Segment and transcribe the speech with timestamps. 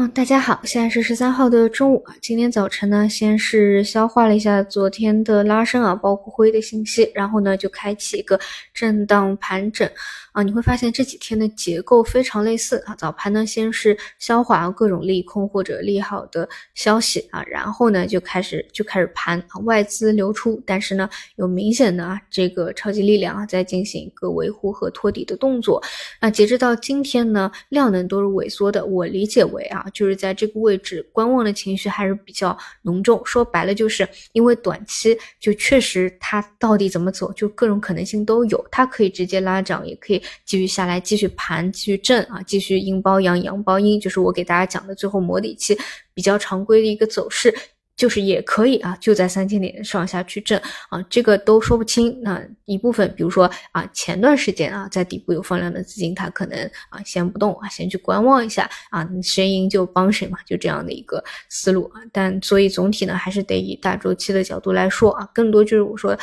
[0.00, 2.16] 嗯，大家好，现在是十三号的中午啊。
[2.22, 8.40] 今天早晨呢，先是消化了一下昨天的拉升啊，包括灰的信息，然后呢就开启一个
[8.72, 9.86] 震荡盘整
[10.32, 10.42] 啊。
[10.42, 12.94] 你会发现这几天的结构非常类似啊。
[12.96, 25.82] 早盘呢先是消化各种利空或者利好的消息啊，然后呢就开始就开始盘啊，外资流出，但是呢有明显的啊这个超级力量啊在进行一个维护和托底的动作。
[26.22, 29.84] 那截止到今天呢，量能都是萎缩的，我理解为啊。
[29.92, 33.20] 就是在这个位置，观望的情绪还是比较浓重。
[33.24, 38.64] 说白了，就是因为短期就确实它到底怎么走，就各种可能性都有。
[38.70, 45.76] 它可以直接拉涨，也可以继续下来，继续盘，继续震啊，继续阴包阳，阳包阴，就是我给大家讲的最后模底期
[46.14, 47.54] 比较常规的一个走势。
[48.00, 52.18] 就是也可以啊，就在三千点上下去挣啊，这个都说不清。
[52.22, 62.00] 那一部分，比如说啊，前段时间啊，在底部有放量的资金，它可能啊先不动啊，先去观望一下啊，谁赢就帮谁嘛，就这样的一个思路啊。
[62.10, 66.18] 但所以总体呢，还是得以大周期的角度来说啊，更多就是我说。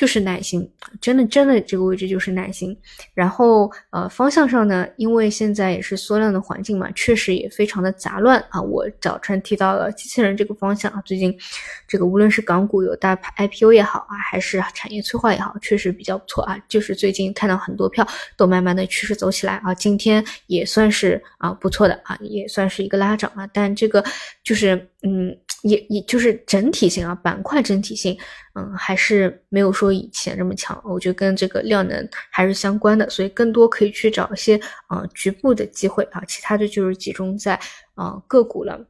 [0.00, 0.66] 就是耐心，
[0.98, 2.74] 真的真的这个位置就是耐心。
[3.12, 8.58] 然后呃方向上呢，因为现在也是缩量的环境嘛，确实也非常的杂乱啊。
[8.62, 11.38] 我早晨提到了机器人这个方向啊，最近
[11.86, 16.58] 这个无论是港股有大 IPO 也好啊，还是产业催化也好，确实比较不错啊。
[16.66, 23.46] 就是最近看到很多票都慢慢的趋势走起来啊，今天也算是啊不错的啊，也算是一个拉涨啊。
[23.52, 24.02] 但这个
[24.42, 25.36] 就是嗯。
[25.62, 28.16] 也也就是整体性啊，板块整体性，
[28.60, 30.78] 嗯，还是没有说以前这么强。
[30.84, 37.58] 我觉得跟这个量能还是相关的，所以更多可以去找一些啊局部的机会啊，其他的就是集中在
[37.94, 38.86] 啊个股了，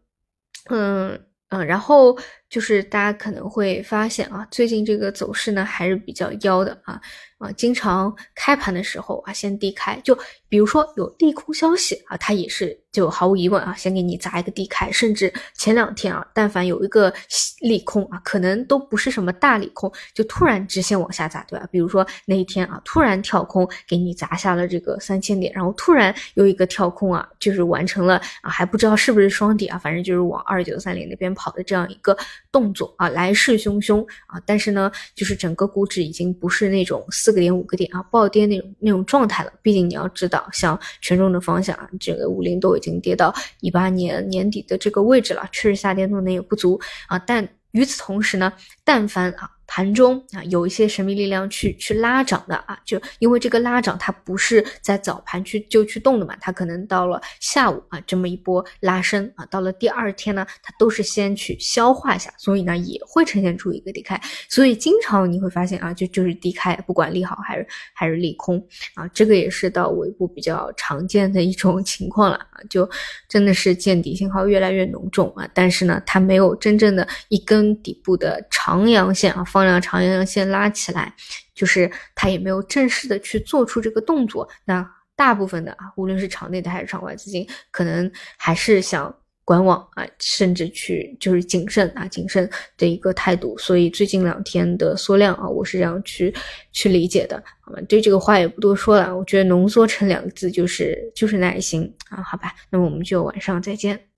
[0.71, 1.21] 嗯
[1.51, 2.17] 嗯，然后
[2.49, 7.01] 就是大家可能会发现啊，最近这个走势呢还是比较妖的啊
[7.39, 12.79] 啊，经常开盘的时候啊先低开，就比如说有利空消息啊，它也是。
[12.93, 17.15] 就毫无疑问啊，先给你砸一个低开，甚至前两天啊，但凡有一个
[17.61, 21.65] 利空啊，可能都不是什么大利空，就突然直线往下砸，对吧？
[21.71, 32.17] 比如说那一天啊，突然跳空给你砸下了这个三千点，然后突然有一个跳空啊，就是完成了啊，还不知道是不是双底啊，反正就是往二九三零那边跑好的这样一个
[32.51, 42.71] 动作啊，来势汹汹啊，但是呢，就是整个股指已经不是那种四个点五个点啊暴跌那种那种状态了，毕竟你要知道，像权重的方向啊，这个五零都。
[42.81, 48.51] 已经跌到一八年年底的这个位置了，确实下跌动能也不足啊，但与此同时呢，
[48.85, 49.51] 但凡啊。
[49.73, 67.65] 盘中啊，有一些神秘力量去去拉涨的啊，就因为这个拉涨它不是在早盘去就去动的嘛，它可能到了下午啊这么一波拉升啊，到了第二天呢，它都是先去消化一下，所以呢也会呈现出一个低开，所以经常你会发现啊，就就是低开，不管利好还是
[67.95, 68.61] 还是利空
[68.95, 72.91] 啊，这个也是到尾部比较常见的一种情况了啊，就
[73.29, 79.60] 真的是见底信号越来越浓重啊，但是呢，它没有真正的一根底部的长阳线啊放。
[79.61, 81.15] 放量长阳线拉起来，
[81.55, 84.49] 就是它也没有正式的去做出这个动作。
[84.65, 92.49] 那大部分的啊，无论是场内的还是场外资金，可能还是想观望啊，甚至去就是谨慎啊，谨慎
[92.79, 93.55] 的一个态度。
[93.59, 96.35] 所以最近两天的缩量啊，我是这样去
[96.73, 97.37] 去理解的。
[97.61, 99.15] 好吧，对这个话也不多说了。
[99.15, 102.23] 我觉得浓缩成两个字就是就是耐心啊。
[102.23, 104.10] 好吧，那么我们就晚上再见。